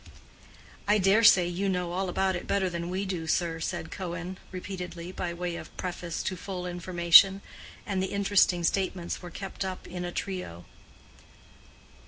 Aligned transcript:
"I 0.87 0.97
dare 0.97 1.23
say 1.23 1.47
you 1.47 1.69
know 1.69 1.91
all 1.91 2.09
about 2.09 2.35
it 2.35 2.47
better 2.47 2.71
than 2.71 2.89
we 2.89 3.05
do, 3.05 3.27
sir," 3.27 3.59
said 3.59 3.91
Cohen, 3.91 4.39
repeatedly, 4.51 5.11
by 5.11 5.31
way 5.31 5.55
of 5.57 5.77
preface 5.77 6.23
to 6.23 6.35
full 6.35 6.65
information; 6.65 7.43
and 7.85 8.01
the 8.01 8.07
interesting 8.07 8.63
statements 8.63 9.21
were 9.21 9.29
kept 9.29 9.63
up 9.63 9.85
in 9.85 10.03
a 10.03 10.11
trio. 10.11 10.65